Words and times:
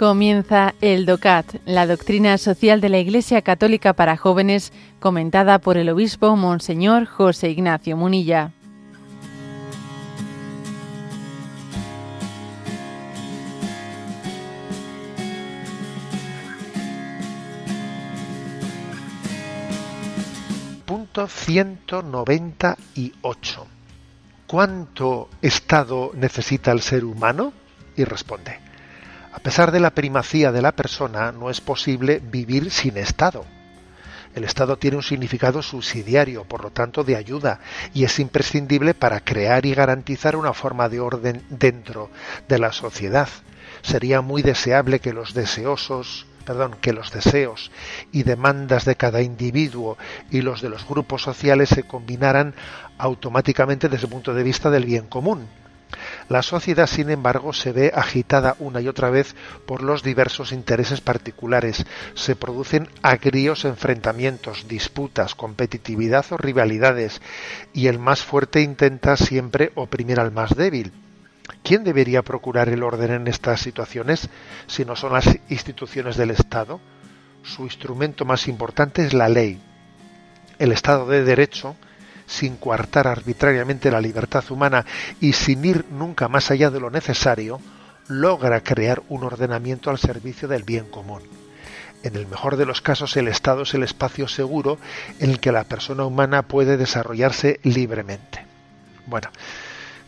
Comienza 0.00 0.74
el 0.80 1.04
DOCAT, 1.04 1.56
la 1.66 1.86
doctrina 1.86 2.38
social 2.38 2.80
de 2.80 2.88
la 2.88 3.00
Iglesia 3.00 3.42
Católica 3.42 3.92
para 3.92 4.16
jóvenes, 4.16 4.72
comentada 4.98 5.58
por 5.58 5.76
el 5.76 5.90
obispo 5.90 6.34
Monseñor 6.36 7.04
José 7.04 7.50
Ignacio 7.50 7.98
Munilla. 7.98 8.52
Punto 20.86 21.28
198. 21.28 23.66
¿Cuánto 24.46 25.28
estado 25.42 26.12
necesita 26.14 26.72
el 26.72 26.80
ser 26.80 27.04
humano? 27.04 27.52
Y 27.98 28.04
responde 28.04 28.69
a 29.32 29.38
pesar 29.38 29.70
de 29.70 29.80
la 29.80 29.90
primacía 29.90 30.52
de 30.52 30.62
la 30.62 30.72
persona, 30.72 31.32
no 31.32 31.50
es 31.50 31.60
posible 31.60 32.20
vivir 32.22 32.70
sin 32.70 32.96
Estado. 32.96 33.44
El 34.34 34.44
Estado 34.44 34.76
tiene 34.76 34.96
un 34.96 35.02
significado 35.02 35.62
subsidiario, 35.62 36.44
por 36.44 36.62
lo 36.62 36.70
tanto 36.70 37.02
de 37.02 37.16
ayuda, 37.16 37.60
y 37.94 38.04
es 38.04 38.18
imprescindible 38.20 38.94
para 38.94 39.20
crear 39.20 39.66
y 39.66 39.74
garantizar 39.74 40.36
una 40.36 40.52
forma 40.52 40.88
de 40.88 41.00
orden 41.00 41.42
dentro 41.48 42.10
de 42.48 42.58
la 42.58 42.72
sociedad. 42.72 43.28
Sería 43.82 44.20
muy 44.20 44.42
deseable 44.42 45.00
que 45.00 45.12
los 45.12 45.34
deseos 45.34 46.26
y 48.12 48.22
demandas 48.22 48.84
de 48.84 48.96
cada 48.96 49.22
individuo 49.22 49.96
y 50.30 50.42
los 50.42 50.60
de 50.60 50.68
los 50.68 50.86
grupos 50.86 51.22
sociales 51.22 51.68
se 51.68 51.84
combinaran 51.84 52.54
automáticamente 52.98 53.88
desde 53.88 54.06
el 54.06 54.12
punto 54.12 54.34
de 54.34 54.42
vista 54.42 54.70
del 54.70 54.84
bien 54.84 55.06
común 55.06 55.48
la 56.30 56.42
sociedad, 56.42 56.86
sin 56.86 57.10
embargo, 57.10 57.52
se 57.52 57.72
ve 57.72 57.90
agitada 57.92 58.54
una 58.60 58.80
y 58.80 58.86
otra 58.86 59.10
vez 59.10 59.34
por 59.66 59.82
los 59.82 60.04
diversos 60.04 60.52
intereses 60.52 61.00
particulares. 61.00 61.84
Se 62.14 62.36
producen 62.36 62.88
agrios 63.02 63.64
enfrentamientos, 63.64 64.68
disputas, 64.68 65.34
competitividad 65.34 66.24
o 66.30 66.36
rivalidades, 66.36 67.20
y 67.72 67.88
el 67.88 67.98
más 67.98 68.22
fuerte 68.22 68.60
intenta 68.60 69.16
siempre 69.16 69.72
oprimir 69.74 70.20
al 70.20 70.30
más 70.30 70.54
débil. 70.54 70.92
¿Quién 71.64 71.82
debería 71.82 72.22
procurar 72.22 72.68
el 72.68 72.84
orden 72.84 73.10
en 73.10 73.26
estas 73.26 73.60
situaciones 73.60 74.30
si 74.68 74.84
no 74.84 74.94
son 74.94 75.14
las 75.14 75.36
instituciones 75.48 76.16
del 76.16 76.30
Estado? 76.30 76.80
Su 77.42 77.64
instrumento 77.64 78.24
más 78.24 78.46
importante 78.46 79.04
es 79.04 79.14
la 79.14 79.28
ley. 79.28 79.60
El 80.60 80.70
Estado 80.70 81.08
de 81.08 81.24
Derecho 81.24 81.74
sin 82.30 82.56
coartar 82.56 83.08
arbitrariamente 83.08 83.90
la 83.90 84.00
libertad 84.00 84.44
humana 84.50 84.86
y 85.20 85.32
sin 85.32 85.64
ir 85.64 85.84
nunca 85.90 86.28
más 86.28 86.50
allá 86.50 86.70
de 86.70 86.80
lo 86.80 86.88
necesario, 86.88 87.60
logra 88.08 88.62
crear 88.62 89.02
un 89.08 89.24
ordenamiento 89.24 89.90
al 89.90 89.98
servicio 89.98 90.46
del 90.46 90.62
bien 90.62 90.84
común. 90.86 91.22
En 92.02 92.16
el 92.16 92.26
mejor 92.26 92.56
de 92.56 92.66
los 92.66 92.80
casos, 92.80 93.16
el 93.16 93.28
Estado 93.28 93.62
es 93.62 93.74
el 93.74 93.82
espacio 93.82 94.28
seguro 94.28 94.78
en 95.18 95.30
el 95.30 95.40
que 95.40 95.52
la 95.52 95.64
persona 95.64 96.04
humana 96.04 96.42
puede 96.42 96.76
desarrollarse 96.76 97.60
libremente. 97.62 98.46
Bueno, 99.06 99.28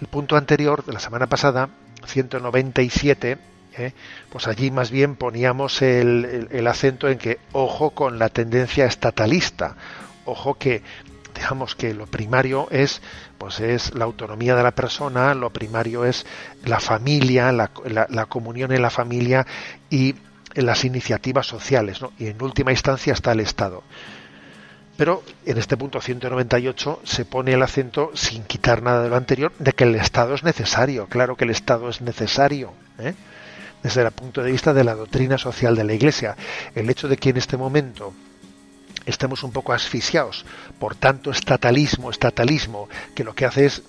el 0.00 0.06
punto 0.06 0.36
anterior 0.36 0.84
de 0.84 0.92
la 0.92 1.00
semana 1.00 1.26
pasada, 1.26 1.70
197, 2.06 3.38
¿eh? 3.76 3.92
pues 4.30 4.46
allí 4.46 4.70
más 4.70 4.90
bien 4.90 5.16
poníamos 5.16 5.82
el, 5.82 6.48
el 6.50 6.66
acento 6.66 7.08
en 7.08 7.18
que 7.18 7.38
ojo 7.52 7.90
con 7.90 8.18
la 8.18 8.28
tendencia 8.28 8.84
estatalista, 8.84 9.74
ojo 10.26 10.54
que 10.54 10.82
digamos 11.40 11.74
que 11.74 11.94
lo 11.94 12.06
primario 12.06 12.68
es 12.70 13.00
pues 13.38 13.60
es 13.60 13.94
la 13.94 14.04
autonomía 14.04 14.54
de 14.54 14.62
la 14.62 14.72
persona 14.72 15.34
lo 15.34 15.48
primario 15.50 16.04
es 16.04 16.26
la 16.66 16.80
familia 16.80 17.50
la, 17.50 18.26
comunión 18.26 18.72
en 18.72 18.82
la 18.82 18.90
familia 18.90 19.46
y 19.88 20.14
las 20.54 20.84
iniciativas 20.84 21.46
sociales 21.46 22.00
y 22.18 22.26
en 22.26 22.42
última 22.42 22.72
instancia 22.72 23.12
está 23.12 23.32
el 23.32 23.40
Estado. 23.40 23.82
Pero 24.96 25.22
en 25.46 25.56
este 25.56 25.76
punto 25.76 26.00
198 26.00 27.00
se 27.04 27.24
pone 27.24 27.52
el 27.52 27.62
acento 27.62 28.10
sin 28.14 28.42
quitar 28.42 28.82
nada 28.82 29.02
de 29.02 29.08
lo 29.08 29.16
anterior 29.16 29.52
de 29.58 29.72
que 29.72 29.84
el 29.84 29.94
Estado 29.94 30.34
es 30.34 30.42
necesario. 30.42 31.06
Claro 31.06 31.36
que 31.36 31.44
el 31.44 31.50
Estado 31.50 31.88
es 31.88 32.02
necesario 32.02 32.74
¿eh? 32.98 33.14
desde 33.82 34.02
el 34.02 34.10
punto 34.10 34.42
de 34.42 34.50
vista 34.50 34.74
de 34.74 34.84
la 34.84 34.94
doctrina 34.94 35.38
social 35.38 35.74
de 35.74 35.84
la 35.84 35.94
Iglesia. 35.94 36.36
El 36.74 36.90
hecho 36.90 37.08
de 37.08 37.16
que 37.16 37.30
en 37.30 37.38
este 37.38 37.56
momento 37.56 38.12
estemos 39.10 39.42
un 39.42 39.52
poco 39.52 39.72
asfixiados 39.72 40.44
por 40.78 40.94
tanto 40.94 41.30
estatalismo, 41.30 42.10
estatalismo, 42.10 42.88
que 43.14 43.24
lo 43.24 43.34
que 43.34 43.44
hace 43.44 43.66
es, 43.66 43.82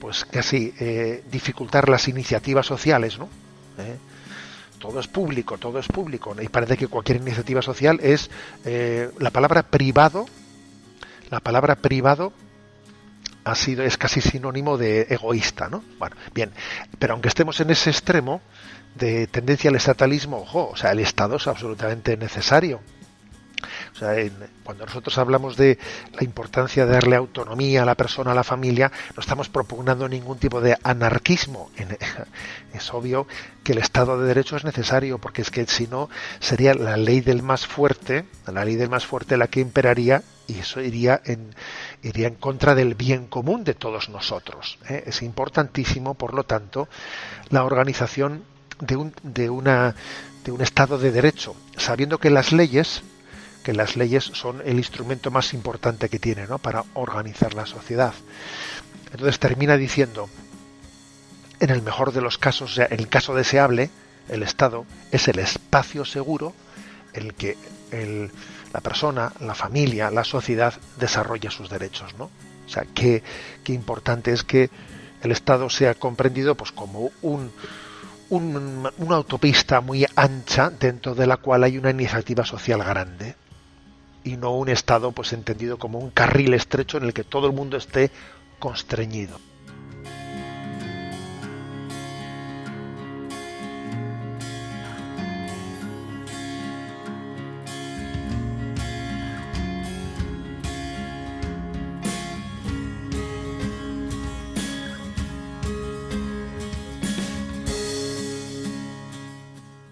pues 0.00 0.24
casi 0.24 0.74
eh, 0.78 1.24
dificultar 1.30 1.88
las 1.88 2.08
iniciativas 2.08 2.66
sociales, 2.66 3.18
¿no? 3.18 3.28
¿Eh? 3.78 3.96
Todo 4.78 5.00
es 5.00 5.08
público, 5.08 5.58
todo 5.58 5.78
es 5.78 5.88
público. 5.88 6.34
Y 6.40 6.48
parece 6.48 6.76
que 6.76 6.86
cualquier 6.86 7.18
iniciativa 7.18 7.62
social 7.62 7.98
es 8.02 8.30
eh, 8.64 9.10
la 9.18 9.30
palabra 9.30 9.62
privado, 9.64 10.26
la 11.30 11.40
palabra 11.40 11.76
privado 11.76 12.32
ha 13.44 13.54
sido 13.54 13.82
es 13.82 13.96
casi 13.96 14.20
sinónimo 14.20 14.76
de 14.76 15.06
egoísta, 15.10 15.68
¿no? 15.68 15.82
Bueno, 15.98 16.16
bien, 16.34 16.52
pero 16.98 17.14
aunque 17.14 17.28
estemos 17.28 17.58
en 17.60 17.70
ese 17.70 17.90
extremo 17.90 18.42
de 18.94 19.26
tendencia 19.26 19.70
al 19.70 19.76
estatalismo, 19.76 20.38
ojo, 20.38 20.70
o 20.70 20.76
sea, 20.76 20.92
el 20.92 21.00
Estado 21.00 21.36
es 21.36 21.46
absolutamente 21.46 22.16
necesario 22.16 22.80
o 23.98 24.00
sea, 24.00 24.30
cuando 24.62 24.86
nosotros 24.86 25.18
hablamos 25.18 25.56
de 25.56 25.76
la 26.12 26.22
importancia 26.22 26.86
de 26.86 26.92
darle 26.92 27.16
autonomía 27.16 27.82
a 27.82 27.84
la 27.84 27.96
persona, 27.96 28.30
a 28.30 28.34
la 28.34 28.44
familia, 28.44 28.92
no 29.16 29.20
estamos 29.20 29.48
propugnando 29.48 30.08
ningún 30.08 30.38
tipo 30.38 30.60
de 30.60 30.76
anarquismo. 30.82 31.70
Es 32.72 32.92
obvio 32.94 33.26
que 33.64 33.72
el 33.72 33.78
Estado 33.78 34.20
de 34.20 34.28
Derecho 34.28 34.56
es 34.56 34.64
necesario, 34.64 35.18
porque 35.18 35.42
es 35.42 35.50
que 35.50 35.66
si 35.66 35.86
no 35.86 36.08
sería 36.38 36.74
la 36.74 36.96
ley 36.96 37.22
del 37.22 37.42
más 37.42 37.66
fuerte, 37.66 38.26
la 38.46 38.64
ley 38.64 38.76
del 38.76 38.90
más 38.90 39.06
fuerte 39.06 39.36
la 39.36 39.48
que 39.48 39.60
imperaría 39.60 40.22
y 40.46 40.60
eso 40.60 40.80
iría 40.80 41.20
en, 41.24 41.54
iría 42.02 42.28
en 42.28 42.36
contra 42.36 42.74
del 42.74 42.94
bien 42.94 43.26
común 43.26 43.64
de 43.64 43.74
todos 43.74 44.10
nosotros. 44.10 44.78
¿eh? 44.88 45.02
Es 45.06 45.22
importantísimo, 45.22 46.14
por 46.14 46.34
lo 46.34 46.44
tanto, 46.44 46.88
la 47.48 47.64
organización 47.64 48.44
de 48.80 48.96
un, 48.96 49.14
de, 49.22 49.50
una, 49.50 49.94
de 50.44 50.52
un 50.52 50.60
Estado 50.60 50.98
de 50.98 51.10
Derecho, 51.10 51.56
sabiendo 51.76 52.18
que 52.18 52.30
las 52.30 52.52
leyes 52.52 53.02
que 53.68 53.74
las 53.74 53.96
leyes 53.96 54.24
son 54.24 54.62
el 54.64 54.78
instrumento 54.78 55.30
más 55.30 55.52
importante 55.52 56.08
que 56.08 56.18
tiene 56.18 56.46
¿no? 56.46 56.56
para 56.56 56.86
organizar 56.94 57.52
la 57.52 57.66
sociedad. 57.66 58.14
Entonces 59.12 59.38
termina 59.38 59.76
diciendo, 59.76 60.30
en 61.60 61.68
el 61.68 61.82
mejor 61.82 62.14
de 62.14 62.22
los 62.22 62.38
casos, 62.38 62.72
o 62.72 62.74
sea, 62.76 62.86
en 62.90 62.98
el 62.98 63.08
caso 63.08 63.34
deseable, 63.34 63.90
el 64.30 64.42
Estado 64.42 64.86
es 65.10 65.28
el 65.28 65.38
espacio 65.38 66.06
seguro 66.06 66.54
en 67.12 67.26
el 67.26 67.34
que 67.34 67.58
la 68.72 68.80
persona, 68.80 69.34
la 69.40 69.54
familia, 69.54 70.10
la 70.10 70.24
sociedad 70.24 70.72
desarrolla 70.98 71.50
sus 71.50 71.68
derechos. 71.68 72.14
¿no? 72.18 72.30
O 72.64 72.68
sea, 72.70 72.86
qué, 72.94 73.22
importante 73.66 74.32
es 74.32 74.44
que 74.44 74.70
el 75.20 75.30
Estado 75.30 75.68
sea 75.68 75.92
comprendido 75.94 76.54
pues, 76.54 76.72
como 76.72 77.10
un, 77.20 77.52
una 78.30 79.14
autopista 79.14 79.82
muy 79.82 80.06
ancha 80.16 80.70
dentro 80.70 81.14
de 81.14 81.26
la 81.26 81.36
cual 81.36 81.64
hay 81.64 81.76
una 81.76 81.90
iniciativa 81.90 82.46
social 82.46 82.78
grande 82.78 83.36
y 84.24 84.36
no 84.36 84.54
un 84.54 84.68
Estado 84.68 85.12
pues 85.12 85.32
entendido 85.32 85.78
como 85.78 85.98
un 85.98 86.10
carril 86.10 86.54
estrecho 86.54 86.98
en 86.98 87.04
el 87.04 87.14
que 87.14 87.24
todo 87.24 87.46
el 87.46 87.52
mundo 87.52 87.76
esté 87.76 88.10
constreñido. 88.58 89.38